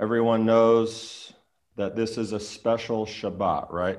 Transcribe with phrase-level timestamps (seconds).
[0.00, 1.32] Everyone knows
[1.74, 3.98] that this is a special Shabbat, right?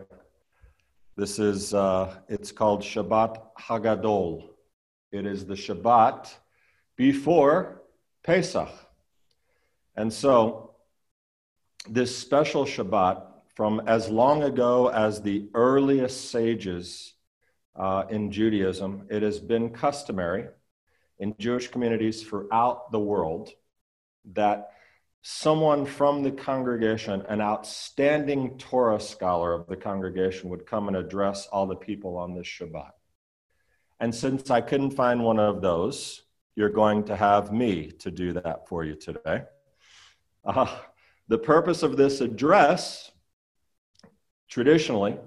[1.17, 4.47] This is, uh, it's called Shabbat Hagadol.
[5.11, 6.33] It is the Shabbat
[6.95, 7.81] before
[8.23, 8.69] Pesach.
[9.97, 10.75] And so,
[11.89, 13.21] this special Shabbat,
[13.53, 17.15] from as long ago as the earliest sages
[17.75, 20.45] uh, in Judaism, it has been customary
[21.17, 23.49] in Jewish communities throughout the world
[24.31, 24.71] that
[25.21, 31.47] someone from the congregation, an outstanding Torah scholar of the congregation, would come and address
[31.47, 32.91] all the people on this Shabbat.
[33.99, 36.23] And since I couldn't find one of those,
[36.55, 39.43] you're going to have me to do that for you today.
[40.45, 40.77] Uh,
[41.27, 43.11] the purpose of this address,
[44.47, 45.17] traditionally,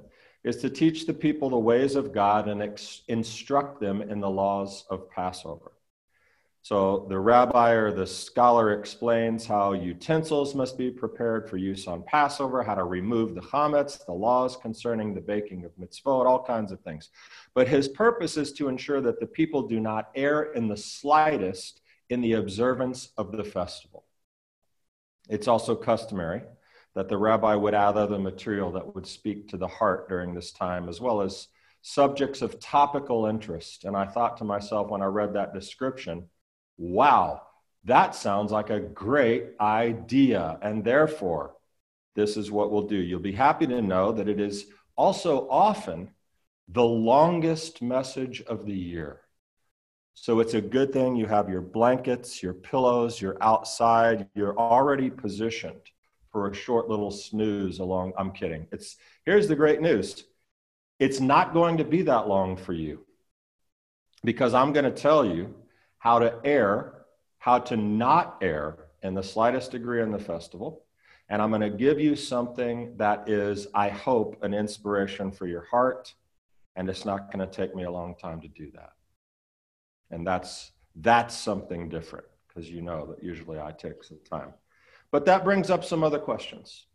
[0.43, 4.31] is to teach the people the ways of God and ex- instruct them in the
[4.31, 5.73] laws of Passover.
[6.65, 12.05] So the rabbi or the scholar explains how utensils must be prepared for use on
[12.05, 16.71] Passover, how to remove the chametz, the laws concerning the baking of matzot, all kinds
[16.71, 17.11] of things.
[17.53, 21.81] But his purpose is to ensure that the people do not err in the slightest
[22.09, 24.05] in the observance of the festival.
[25.29, 26.43] It's also customary
[26.95, 30.53] that the rabbi would add other material that would speak to the heart during this
[30.53, 31.49] time, as well as
[31.81, 33.83] subjects of topical interest.
[33.83, 36.29] And I thought to myself when I read that description,
[36.77, 37.43] wow,
[37.85, 40.59] that sounds like a great idea.
[40.63, 41.55] And therefore,
[42.15, 42.97] this is what we'll do.
[42.97, 46.11] You'll be happy to know that it is also often
[46.69, 49.21] the longest message of the year.
[50.15, 55.11] So it's a good thing you have your blankets, your pillows, you're outside, you're already
[55.11, 55.81] positioned
[56.31, 58.13] for a short little snooze along.
[58.17, 58.67] I'm kidding.
[58.73, 60.25] It's here's the great news.
[60.99, 63.05] It's not going to be that long for you
[64.23, 65.55] because I'm going to tell you
[66.03, 67.05] how to err,
[67.39, 70.83] how to not err in the slightest degree in the festival.
[71.29, 75.65] And I'm going to give you something that is, I hope, an inspiration for your
[75.71, 76.13] heart.
[76.75, 78.95] And it's not going to take me a long time to do that.
[80.11, 84.55] And that's, that's something different because you know that usually I take some time.
[85.13, 86.87] But that brings up some other questions.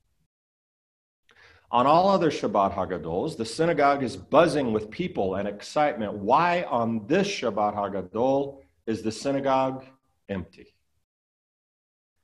[1.71, 6.13] On all other Shabbat Hagadols, the synagogue is buzzing with people and excitement.
[6.13, 9.85] Why on this Shabbat Hagadol is the synagogue
[10.29, 10.73] empty.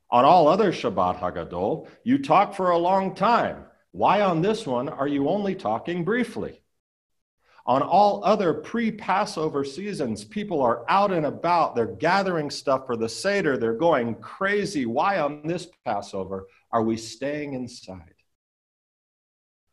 [0.09, 3.65] On all other Shabbat Hagadol, you talk for a long time.
[3.91, 6.61] Why on this one are you only talking briefly?
[7.65, 11.75] On all other pre Passover seasons, people are out and about.
[11.75, 13.57] They're gathering stuff for the Seder.
[13.57, 14.85] They're going crazy.
[14.85, 18.15] Why on this Passover are we staying inside?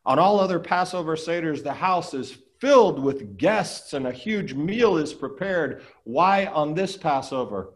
[0.04, 4.96] On all other Passover Seders, the house is filled with guests and a huge meal
[4.96, 5.82] is prepared.
[6.04, 7.74] Why on this Passover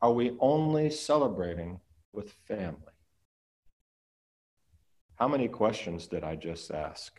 [0.00, 1.80] are we only celebrating
[2.12, 2.78] with family?
[5.16, 7.12] How many questions did I just ask?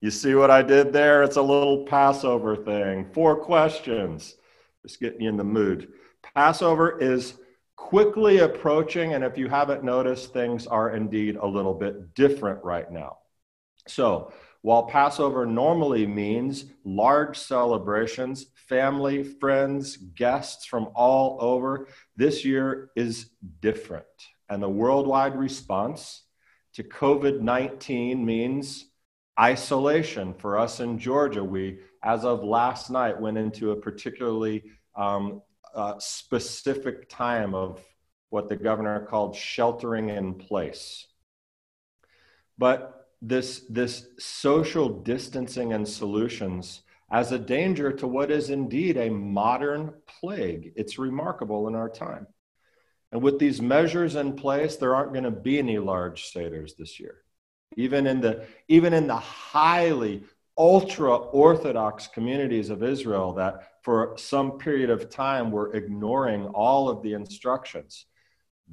[0.00, 1.22] You see what I did there?
[1.22, 3.06] It's a little Passover thing.
[3.12, 4.36] Four questions.
[4.82, 5.92] Just getting you in the mood.
[6.34, 7.34] Passover is
[7.76, 12.90] quickly approaching, and if you haven't noticed, things are indeed a little bit different right
[12.90, 13.18] now.
[13.88, 14.32] So,
[14.64, 23.28] while Passover normally means large celebrations, family, friends, guests from all over, this year is
[23.60, 24.06] different.
[24.48, 26.22] And the worldwide response
[26.72, 28.86] to COVID 19 means
[29.38, 30.32] isolation.
[30.32, 34.64] For us in Georgia, we, as of last night, went into a particularly
[34.96, 35.42] um,
[35.74, 37.84] uh, specific time of
[38.30, 41.06] what the governor called sheltering in place.
[42.56, 49.08] But this, this social distancing and solutions as a danger to what is indeed a
[49.10, 50.72] modern plague.
[50.76, 52.26] It's remarkable in our time.
[53.12, 56.98] And with these measures in place, there aren't going to be any large seders this
[56.98, 57.18] year.
[57.76, 60.24] Even in the, even in the highly
[60.58, 67.02] ultra Orthodox communities of Israel that for some period of time were ignoring all of
[67.02, 68.06] the instructions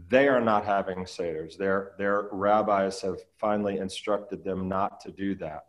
[0.07, 1.57] they are not having seders.
[1.57, 5.65] Their, their rabbis have finally instructed them not to do that.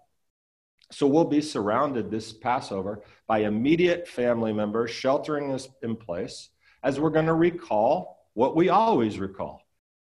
[0.91, 6.51] So we'll be surrounded this Passover by immediate family members sheltering us in place
[6.83, 9.63] as we're going to recall what we always recall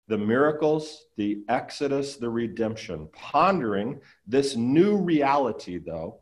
[0.06, 3.08] the miracles, the exodus, the redemption.
[3.14, 6.20] Pondering this new reality, though,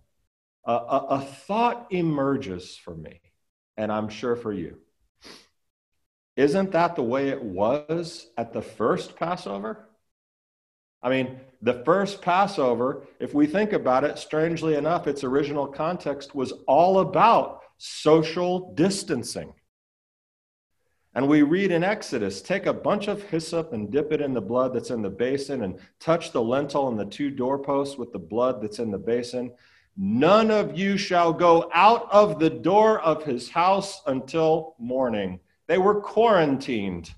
[0.65, 3.21] a, a, a thought emerges for me,
[3.77, 4.79] and I'm sure for you.
[6.37, 9.89] Isn't that the way it was at the first Passover?
[11.03, 16.35] I mean, the first Passover, if we think about it, strangely enough, its original context
[16.35, 19.53] was all about social distancing.
[21.15, 24.41] And we read in Exodus take a bunch of hyssop and dip it in the
[24.41, 28.19] blood that's in the basin, and touch the lintel and the two doorposts with the
[28.19, 29.53] blood that's in the basin.
[29.97, 35.41] None of you shall go out of the door of his house until morning.
[35.69, 37.13] They were quarantined.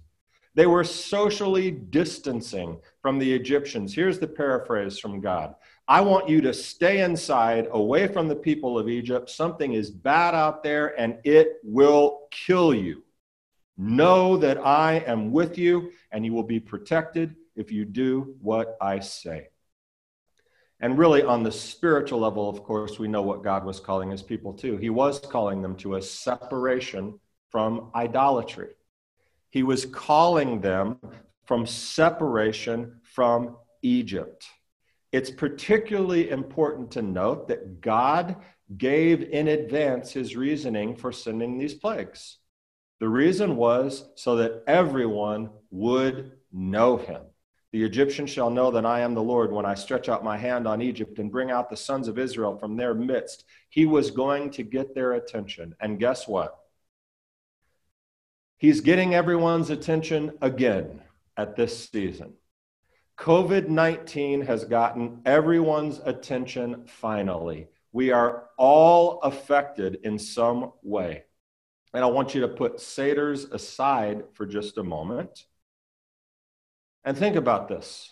[0.54, 3.94] They were socially distancing from the Egyptians.
[3.94, 5.54] Here's the paraphrase from God
[5.86, 9.28] I want you to stay inside, away from the people of Egypt.
[9.28, 13.02] Something is bad out there, and it will kill you.
[13.76, 18.76] Know that I am with you, and you will be protected if you do what
[18.80, 19.48] I say.
[20.80, 24.22] And really, on the spiritual level, of course, we know what God was calling his
[24.22, 24.76] people to.
[24.76, 27.18] He was calling them to a separation
[27.54, 28.70] from idolatry.
[29.50, 30.98] He was calling them
[31.44, 34.44] from separation from Egypt.
[35.12, 38.34] It's particularly important to note that God
[38.76, 42.38] gave in advance his reasoning for sending these plagues.
[42.98, 47.22] The reason was so that everyone would know him.
[47.70, 50.66] The Egyptian shall know that I am the Lord when I stretch out my hand
[50.66, 53.44] on Egypt and bring out the sons of Israel from their midst.
[53.68, 55.76] He was going to get their attention.
[55.80, 56.58] And guess what?
[58.58, 61.02] He's getting everyone's attention again
[61.36, 62.34] at this season.
[63.18, 67.68] COVID 19 has gotten everyone's attention finally.
[67.92, 71.24] We are all affected in some way.
[71.92, 75.46] And I want you to put Seders aside for just a moment
[77.04, 78.10] and think about this.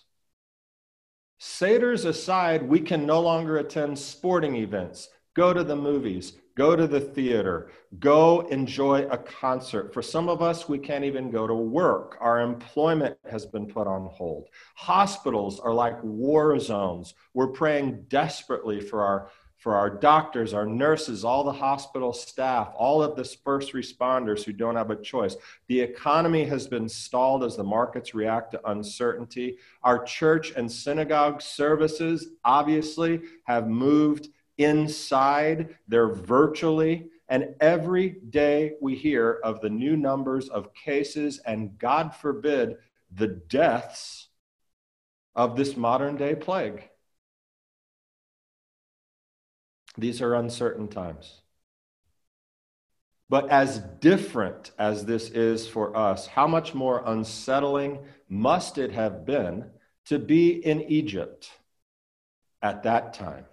[1.41, 6.87] Seders aside, we can no longer attend sporting events, go to the movies, go to
[6.87, 9.93] the theater, go enjoy a concert.
[9.93, 12.17] For some of us, we can't even go to work.
[12.21, 14.49] Our employment has been put on hold.
[14.75, 17.15] Hospitals are like war zones.
[17.35, 19.31] We're praying desperately for our
[19.63, 24.53] for our doctors, our nurses, all the hospital staff, all of the first responders who
[24.53, 25.37] don't have a choice.
[25.69, 29.59] The economy has been stalled as the markets react to uncertainty.
[29.85, 34.31] Our church and synagogue services obviously have moved
[34.65, 37.09] inside, they're virtually.
[37.29, 42.77] And every day we hear of the new numbers of cases and, God forbid,
[43.11, 44.29] the deaths
[45.35, 46.89] of this modern day plague.
[49.97, 51.43] These are uncertain times.
[53.29, 59.25] But as different as this is for us, how much more unsettling must it have
[59.25, 59.71] been
[60.07, 61.51] to be in Egypt
[62.61, 63.47] at that time?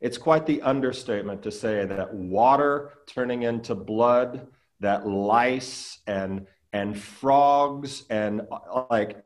[0.00, 4.48] It's quite the understatement to say that water turning into blood,
[4.80, 8.42] that lice and, and frogs and
[8.90, 9.24] like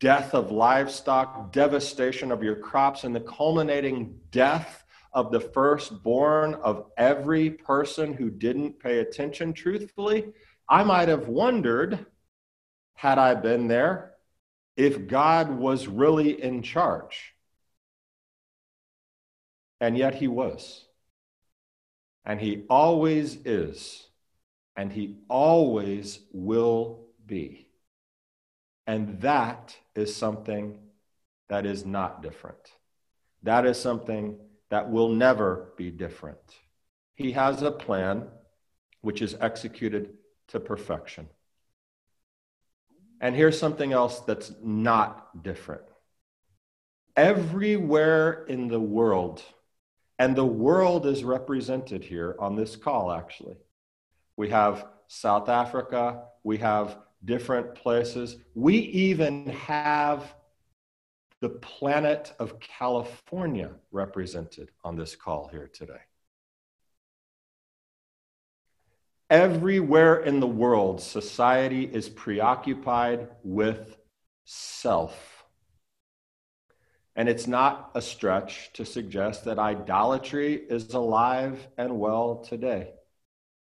[0.00, 6.86] death of livestock, devastation of your crops, and the culminating death of the firstborn of
[6.96, 10.32] every person who didn't pay attention truthfully,
[10.68, 12.06] I might have wondered,
[12.94, 14.14] had I been there,
[14.76, 17.34] if God was really in charge.
[19.80, 20.84] And yet he was.
[22.24, 24.08] And he always is.
[24.76, 27.68] And he always will be.
[28.86, 30.78] And that is something
[31.48, 32.72] that is not different.
[33.42, 34.38] That is something
[34.70, 36.38] that will never be different.
[37.14, 38.28] He has a plan
[39.00, 40.14] which is executed
[40.48, 41.28] to perfection.
[43.20, 45.82] And here's something else that's not different.
[47.16, 49.42] Everywhere in the world,
[50.18, 53.56] and the world is represented here on this call, actually.
[54.36, 58.36] We have South Africa, we have different places.
[58.54, 60.34] We even have
[61.40, 66.00] the planet of California represented on this call here today.
[69.30, 73.96] Everywhere in the world, society is preoccupied with
[74.44, 75.37] self.
[77.18, 82.92] And it's not a stretch to suggest that idolatry is alive and well today.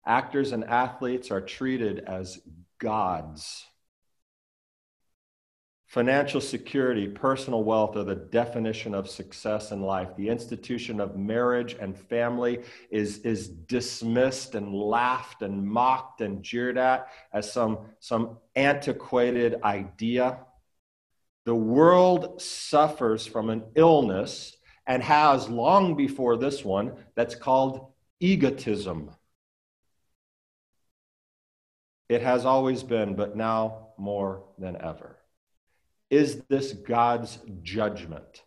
[0.06, 2.40] Actors and athletes are treated as
[2.80, 3.66] gods.
[5.86, 10.08] Financial security, personal wealth are the definition of success in life.
[10.16, 16.78] The institution of marriage and family is, is dismissed and laughed and mocked and jeered
[16.78, 20.40] at as some, some antiquated idea.
[21.52, 24.56] The world suffers from an illness
[24.88, 27.92] and has long before this one that's called
[28.22, 29.12] egotism.
[32.08, 35.18] It has always been, but now more than ever.
[36.10, 38.44] Is this God's judgment?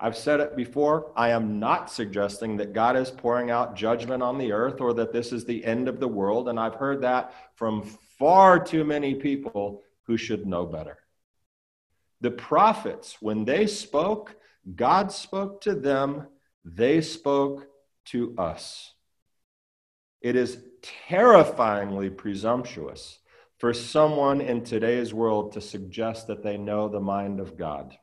[0.00, 1.12] I've said it before.
[1.14, 5.12] I am not suggesting that God is pouring out judgment on the earth or that
[5.12, 6.48] this is the end of the world.
[6.48, 7.82] And I've heard that from
[8.18, 10.96] far too many people who should know better.
[12.22, 14.36] The prophets, when they spoke,
[14.76, 16.28] God spoke to them,
[16.64, 17.66] they spoke
[18.06, 18.94] to us.
[20.20, 20.62] It is
[21.08, 23.18] terrifyingly presumptuous
[23.58, 27.96] for someone in today's world to suggest that they know the mind of God.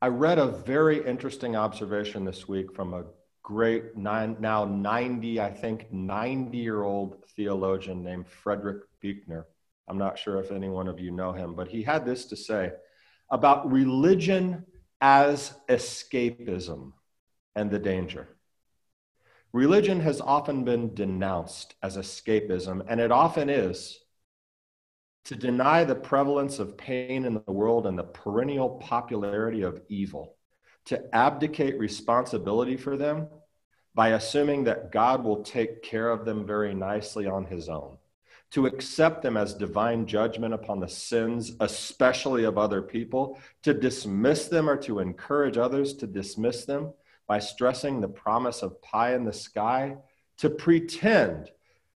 [0.00, 3.04] I read a very interesting observation this week from a
[3.42, 9.46] great, nine, now 90, I think, 90 year old theologian named Frederick Buechner.
[9.88, 12.36] I'm not sure if any one of you know him, but he had this to
[12.36, 12.72] say
[13.30, 14.64] about religion
[15.00, 16.92] as escapism
[17.54, 18.28] and the danger.
[19.52, 24.00] Religion has often been denounced as escapism, and it often is.
[25.26, 30.36] To deny the prevalence of pain in the world and the perennial popularity of evil,
[30.86, 33.28] to abdicate responsibility for them
[33.94, 37.96] by assuming that God will take care of them very nicely on his own
[38.54, 44.46] to accept them as divine judgment upon the sins, especially of other people, to dismiss
[44.46, 46.92] them or to encourage others to dismiss them
[47.26, 49.96] by stressing the promise of pie in the sky,
[50.36, 51.50] to pretend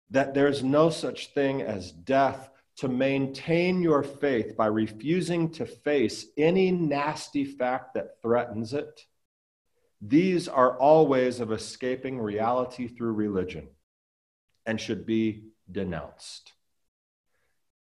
[0.09, 6.27] that there's no such thing as death, to maintain your faith by refusing to face
[6.37, 9.01] any nasty fact that threatens it.
[10.01, 13.67] These are all ways of escaping reality through religion
[14.65, 16.53] and should be denounced.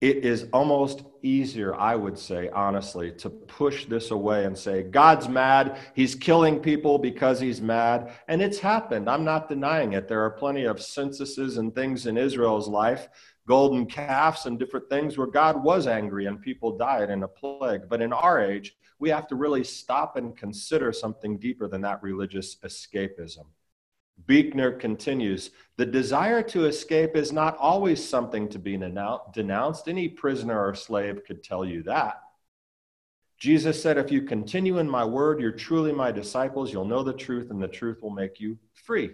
[0.04, 5.30] It is almost easier, I would say, honestly, to push this away and say, God's
[5.30, 5.78] mad.
[5.96, 8.12] He's killing people because he's mad.
[8.28, 9.10] And it's happened.
[9.10, 10.10] I'm not denying it.
[10.10, 13.08] There are plenty of censuses and things in Israel's life,
[13.48, 17.88] golden calves and different things where God was angry and people died in a plague.
[17.88, 22.04] But in our age, we have to really stop and consider something deeper than that
[22.04, 23.46] religious escapism.
[24.26, 29.88] Buechner continues The desire to escape is not always something to be denounced.
[29.88, 32.22] Any prisoner or slave could tell you that.
[33.38, 36.72] Jesus said, If you continue in my word, you're truly my disciples.
[36.72, 39.12] You'll know the truth, and the truth will make you free.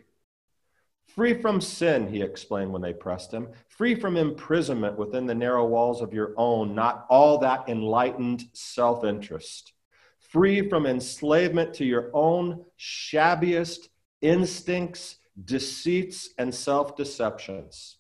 [1.15, 3.48] Free from sin, he explained when they pressed him.
[3.68, 9.03] Free from imprisonment within the narrow walls of your own, not all that enlightened self
[9.03, 9.74] interest.
[10.20, 13.88] Free from enslavement to your own shabbiest
[14.21, 17.97] instincts, deceits, and self deceptions.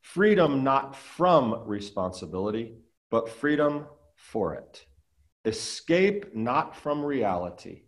[0.00, 2.74] Freedom not from responsibility,
[3.10, 4.84] but freedom for it.
[5.44, 7.82] Escape not from reality,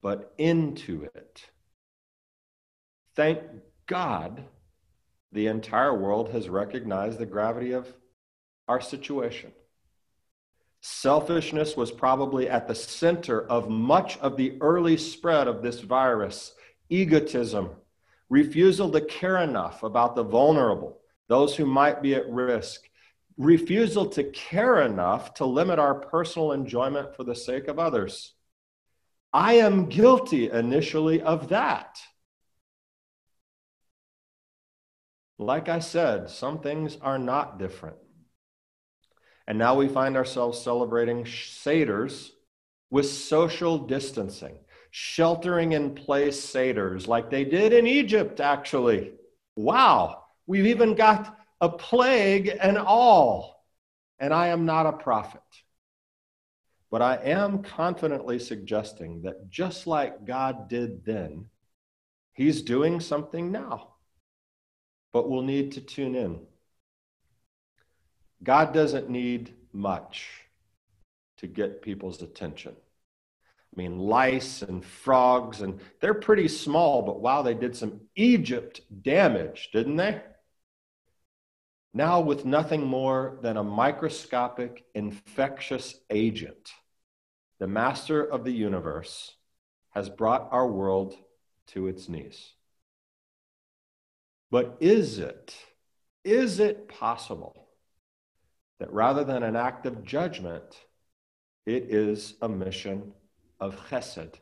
[0.00, 1.50] but into it.
[3.14, 3.40] Thank
[3.86, 4.44] God
[5.32, 7.92] the entire world has recognized the gravity of
[8.68, 9.52] our situation.
[10.84, 16.54] Selfishness was probably at the center of much of the early spread of this virus.
[16.88, 17.70] Egotism,
[18.28, 20.98] refusal to care enough about the vulnerable,
[21.28, 22.82] those who might be at risk,
[23.38, 28.34] refusal to care enough to limit our personal enjoyment for the sake of others.
[29.32, 32.00] I am guilty initially of that.
[35.38, 37.96] Like I said, some things are not different.
[39.46, 42.30] And now we find ourselves celebrating Seders
[42.90, 44.58] with social distancing,
[44.90, 49.12] sheltering in place Seders like they did in Egypt, actually.
[49.56, 53.64] Wow, we've even got a plague and all.
[54.18, 55.40] And I am not a prophet.
[56.90, 61.46] But I am confidently suggesting that just like God did then,
[62.34, 63.94] He's doing something now.
[65.12, 66.40] But we'll need to tune in.
[68.42, 70.28] God doesn't need much
[71.38, 72.74] to get people's attention.
[72.74, 78.80] I mean, lice and frogs, and they're pretty small, but wow, they did some Egypt
[79.02, 80.20] damage, didn't they?
[81.94, 86.72] Now, with nothing more than a microscopic infectious agent,
[87.58, 89.34] the master of the universe
[89.90, 91.14] has brought our world
[91.68, 92.52] to its knees.
[94.50, 95.54] But is it,
[96.24, 97.61] is it possible
[98.82, 100.64] that rather than an act of judgment,
[101.66, 103.12] it is a mission
[103.60, 104.34] of chesed,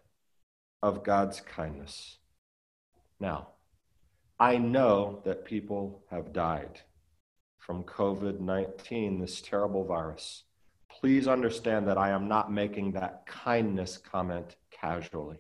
[0.83, 2.17] of God's kindness.
[3.21, 3.49] Now,
[4.39, 6.81] I know that people have died
[7.59, 10.45] from COVID 19, this terrible virus.
[10.89, 15.37] Please understand that I am not making that kindness comment casually.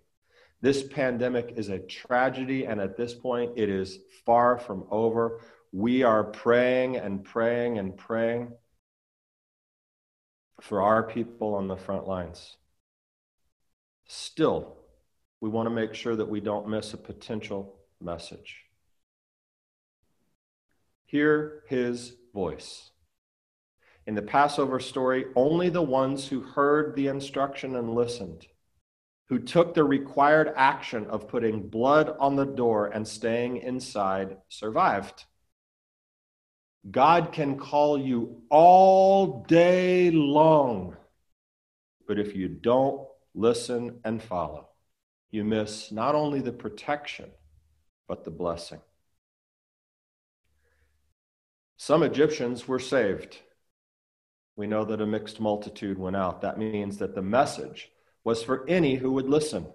[0.60, 5.40] This pandemic is a tragedy, and at this point, it is far from over.
[5.72, 8.52] We are praying and praying and praying
[10.60, 12.56] for our people on the front lines.
[14.06, 14.76] Still,
[15.40, 18.64] we want to make sure that we don't miss a potential message.
[21.10, 22.92] hear his voice.
[24.06, 28.46] In the Passover story, only the ones who heard the instruction and listened,
[29.28, 35.24] who took the required action of putting blood on the door and staying inside, survived.
[36.88, 40.96] God can call you all day long,
[42.08, 44.68] but if you don't listen and follow,
[45.30, 47.30] you miss not only the protection,
[48.08, 48.80] but the blessing.
[51.76, 53.38] Some Egyptians were saved.
[54.56, 56.42] We know that a mixed multitude went out.
[56.42, 57.90] That means that the message
[58.24, 59.66] was for any who would listen.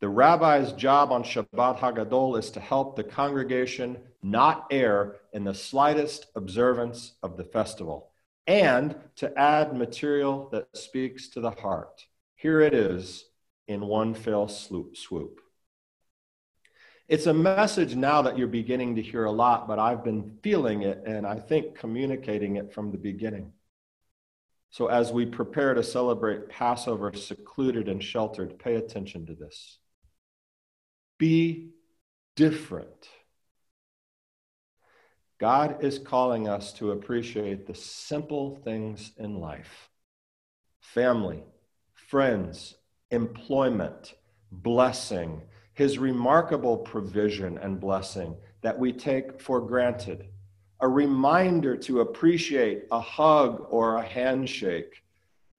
[0.00, 5.54] The rabbi's job on Shabbat Hagadol is to help the congregation not err in the
[5.54, 8.10] slightest observance of the festival
[8.46, 12.06] and to add material that speaks to the heart.
[12.34, 13.24] Here it is
[13.68, 15.40] in one fell swoop.
[17.08, 20.82] It's a message now that you're beginning to hear a lot, but I've been feeling
[20.82, 23.52] it and I think communicating it from the beginning.
[24.70, 29.78] So, as we prepare to celebrate Passover secluded and sheltered, pay attention to this.
[31.18, 31.70] Be
[32.36, 33.08] different.
[35.38, 39.88] God is calling us to appreciate the simple things in life.
[40.80, 41.44] Family,
[41.94, 42.74] friends,
[43.10, 44.14] employment,
[44.50, 45.42] blessing
[45.74, 50.26] his remarkable provision and blessing that we take for granted,
[50.80, 55.04] a reminder to appreciate a hug or a handshake,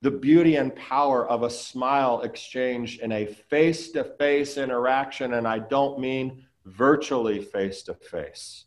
[0.01, 5.47] the beauty and power of a smile exchanged in a face to face interaction, and
[5.47, 8.65] I don't mean virtually face to face.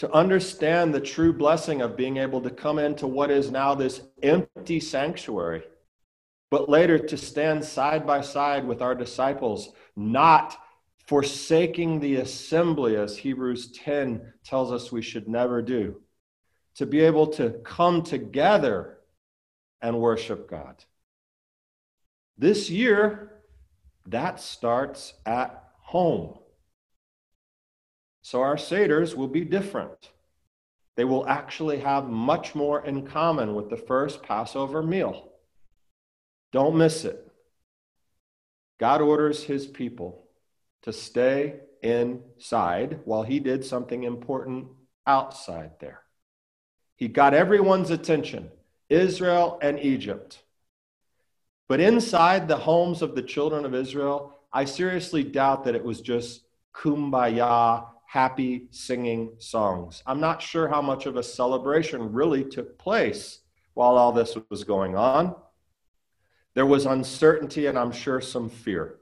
[0.00, 4.02] To understand the true blessing of being able to come into what is now this
[4.22, 5.62] empty sanctuary
[6.50, 10.56] but later to stand side by side with our disciples, not
[11.06, 16.00] forsaking the assembly, as Hebrews 10 tells us we should never do,
[16.74, 18.98] to be able to come together
[19.80, 20.84] and worship God.
[22.36, 23.42] This year,
[24.06, 26.38] that starts at home.
[28.22, 30.10] So our Seders will be different.
[30.96, 35.32] They will actually have much more in common with the first Passover meal.
[36.52, 37.26] Don't miss it.
[38.78, 40.24] God orders his people
[40.82, 44.68] to stay inside while he did something important
[45.06, 46.02] outside there.
[46.96, 48.50] He got everyone's attention,
[48.88, 50.42] Israel and Egypt.
[51.68, 56.00] But inside the homes of the children of Israel, I seriously doubt that it was
[56.00, 56.42] just
[56.74, 60.02] kumbaya, happy singing songs.
[60.04, 63.38] I'm not sure how much of a celebration really took place
[63.74, 65.36] while all this was going on.
[66.54, 68.96] There was uncertainty and I'm sure some fear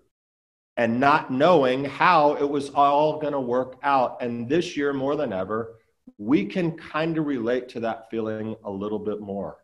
[0.77, 4.21] and not knowing how it was all going to work out.
[4.21, 5.77] And this year, more than ever,
[6.18, 9.57] we can kind of relate to that feeling a little bit more.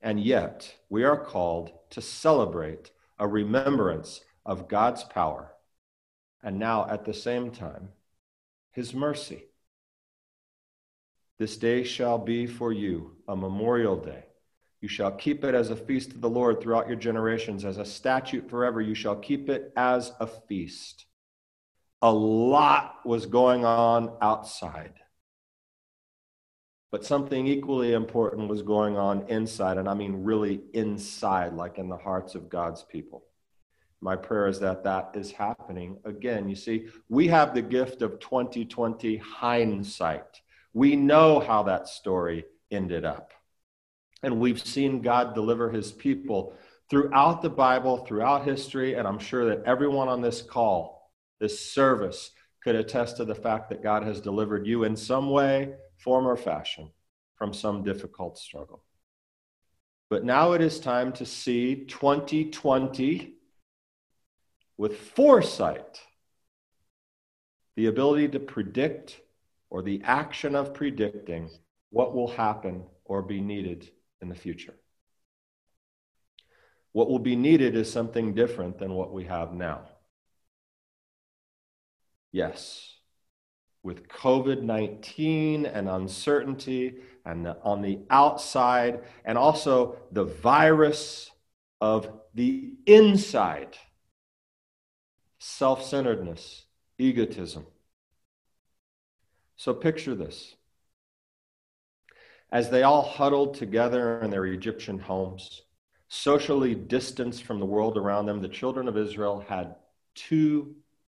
[0.00, 5.53] And yet, we are called to celebrate a remembrance of God's power
[6.44, 7.88] and now at the same time,
[8.70, 9.42] his mercy.
[11.38, 14.26] This day shall be for you a memorial day
[14.84, 17.86] you shall keep it as a feast to the Lord throughout your generations, as a
[17.86, 18.82] statute forever.
[18.82, 21.06] You shall keep it as a feast.
[22.02, 24.92] A lot was going on outside.
[26.92, 31.88] But something equally important was going on inside, and I mean really inside, like in
[31.88, 33.24] the hearts of God's people.
[34.04, 36.46] My prayer is that that is happening again.
[36.46, 40.42] You see, we have the gift of 2020 hindsight.
[40.74, 43.32] We know how that story ended up.
[44.22, 46.52] And we've seen God deliver his people
[46.90, 48.92] throughout the Bible, throughout history.
[48.92, 52.30] And I'm sure that everyone on this call, this service,
[52.62, 56.36] could attest to the fact that God has delivered you in some way, form, or
[56.36, 56.90] fashion
[57.36, 58.84] from some difficult struggle.
[60.10, 63.38] But now it is time to see 2020
[64.76, 66.00] with foresight
[67.76, 69.20] the ability to predict
[69.70, 71.50] or the action of predicting
[71.90, 73.88] what will happen or be needed
[74.20, 74.74] in the future.
[76.92, 79.88] What will be needed is something different than what we have now.
[82.30, 82.94] Yes,
[83.82, 91.30] with COVID 19 and uncertainty and the, on the outside, and also the virus
[91.80, 93.76] of the inside
[95.44, 96.64] self centeredness,
[96.98, 97.66] egotism.
[99.56, 100.56] So picture this
[102.50, 105.62] as they all huddled together in their Egyptian homes,
[106.08, 109.76] socially distanced from the world around them, the children of Israel had
[110.14, 110.76] two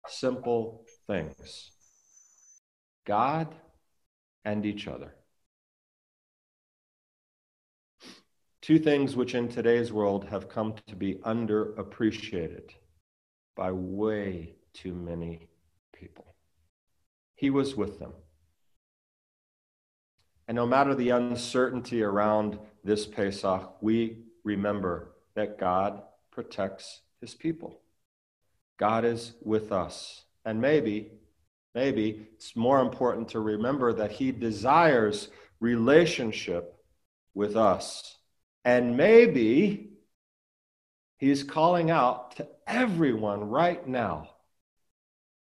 [0.09, 1.71] simple things
[3.05, 3.55] God
[4.45, 5.15] and each other.
[8.63, 12.71] Two things which in today's world have come to be underappreciated
[13.57, 15.49] by way too many
[15.93, 16.35] people.
[17.35, 18.13] He was with them.
[20.47, 27.81] And no matter the uncertainty around this Pesach, we remember that God protects his people.
[28.79, 30.25] God is with us.
[30.45, 31.13] And maybe,
[31.75, 35.29] maybe it's more important to remember that he desires
[35.61, 36.75] relationship
[37.35, 38.19] with us.
[38.65, 39.94] And maybe
[41.25, 44.29] he's calling out to everyone right now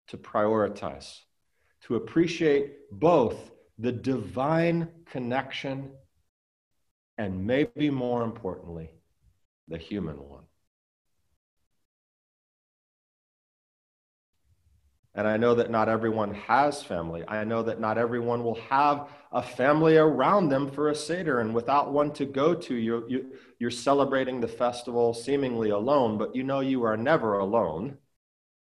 [0.08, 1.20] to prioritize,
[1.82, 3.36] to appreciate both
[3.78, 5.92] the divine connection
[7.18, 8.90] and maybe more importantly,
[9.68, 10.47] the human one.
[15.18, 17.24] And I know that not everyone has family.
[17.28, 21.40] I know that not everyone will have a family around them for a Seder.
[21.40, 23.24] And without one to go to, you're, you, are
[23.58, 27.98] you are celebrating the festival seemingly alone, but you know you are never alone.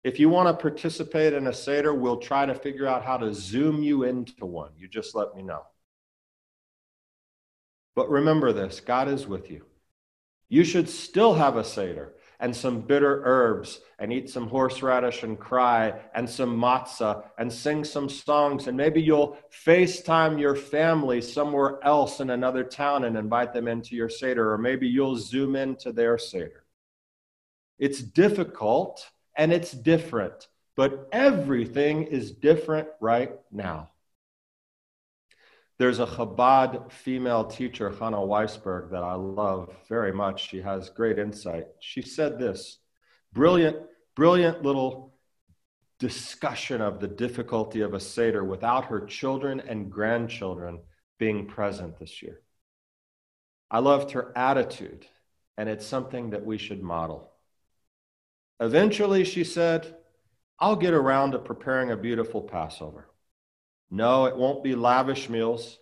[0.04, 3.32] If you want to participate in a Seder, we'll try to figure out how to
[3.32, 4.72] zoom you into one.
[4.76, 5.62] You just let me know.
[7.96, 9.64] But remember this God is with you.
[10.50, 15.38] You should still have a Seder and some bitter herbs and eat some horseradish and
[15.38, 18.66] cry and some matzah and sing some songs.
[18.66, 23.96] And maybe you'll FaceTime your family somewhere else in another town and invite them into
[23.96, 26.64] your Seder, or maybe you'll zoom into their Seder.
[27.78, 33.90] It's difficult and it's different, but everything is different right now.
[35.78, 40.48] There's a Chabad female teacher, Chana Weisberg, that I love very much.
[40.48, 41.66] She has great insight.
[41.80, 42.78] She said this
[43.32, 43.76] brilliant,
[44.14, 45.14] brilliant little
[45.98, 50.80] discussion of the difficulty of a Seder without her children and grandchildren
[51.18, 52.40] being present this year.
[53.70, 55.06] I loved her attitude,
[55.56, 57.32] and it's something that we should model.
[58.60, 59.96] Eventually, she said,
[60.60, 63.08] I'll get around to preparing a beautiful Passover.
[63.94, 65.78] No, it won't be lavish meals.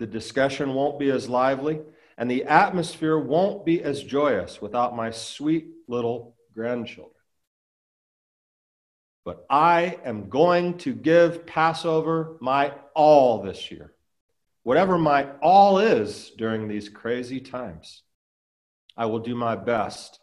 [0.00, 1.80] The discussion won't be as lively,
[2.18, 7.14] and the atmosphere won't be as joyous without my sweet little grandchildren.
[9.24, 13.92] But I am going to give Passover my all this year,
[14.64, 18.02] whatever my all is during these crazy times.
[18.96, 20.18] I will do my best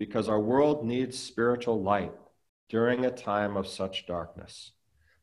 [0.00, 2.12] because our world needs spiritual light
[2.68, 4.72] during a time of such darkness.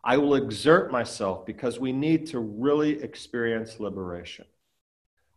[0.07, 4.45] I will exert myself because we need to really experience liberation.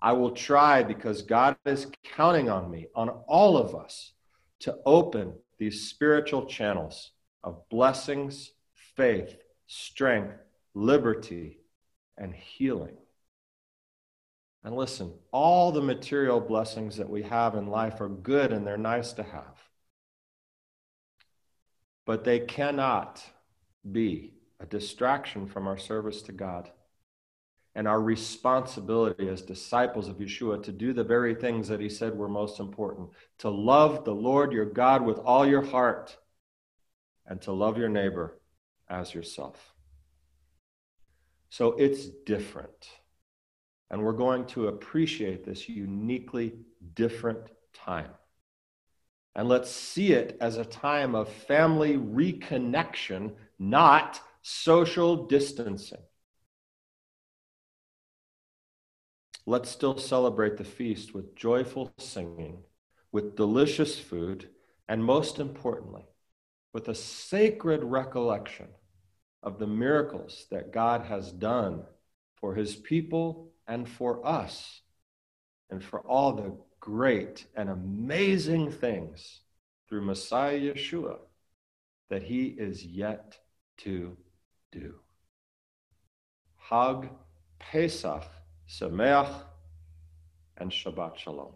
[0.01, 4.13] I will try because God is counting on me, on all of us,
[4.61, 7.11] to open these spiritual channels
[7.43, 8.53] of blessings,
[8.97, 10.37] faith, strength,
[10.73, 11.59] liberty,
[12.17, 12.97] and healing.
[14.63, 18.79] And listen, all the material blessings that we have in life are good and they're
[18.79, 19.59] nice to have.
[22.07, 23.21] But they cannot
[23.91, 26.71] be a distraction from our service to God
[27.75, 32.17] and our responsibility as disciples of Yeshua to do the very things that he said
[32.17, 36.17] were most important to love the Lord your God with all your heart
[37.27, 38.39] and to love your neighbor
[38.89, 39.73] as yourself.
[41.49, 42.89] So it's different.
[43.91, 46.55] And we're going to appreciate this uniquely
[46.95, 48.11] different time.
[49.35, 56.03] And let's see it as a time of family reconnection, not social distancing.
[59.47, 62.65] Let's still celebrate the feast with joyful singing,
[63.11, 64.49] with delicious food,
[64.89, 66.07] and most importantly,
[66.73, 68.69] with a sacred recollection
[69.43, 71.83] of the miracles that God has done
[72.37, 74.83] for his people and for us,
[75.71, 79.41] and for all the great and amazing things
[79.89, 81.19] through Messiah Yeshua
[82.09, 83.39] that he is yet
[83.79, 84.17] to
[84.73, 84.95] do.
[86.57, 87.09] Hag,
[87.59, 88.25] Pesach,
[88.69, 89.33] Sameach,
[90.57, 91.55] and Shabbat Shalom.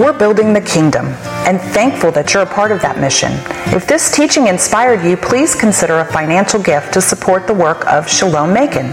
[0.00, 1.06] We're building the kingdom
[1.46, 3.32] and thankful that you're a part of that mission.
[3.74, 8.08] If this teaching inspired you, please consider a financial gift to support the work of
[8.08, 8.88] Shalom Macon.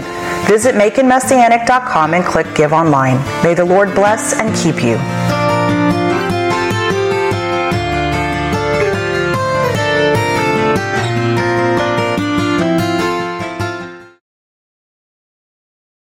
[0.46, 3.16] Visit MaconMessianic.com and click Give Online.
[3.42, 5.33] May the Lord bless and keep you.